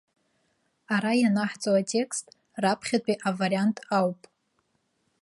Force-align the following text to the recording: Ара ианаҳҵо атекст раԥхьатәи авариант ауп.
Ара 0.95 1.11
ианаҳҵо 1.21 1.71
атекст 1.79 2.25
раԥхьатәи 2.63 3.21
авариант 3.29 3.77
ауп. 3.97 4.21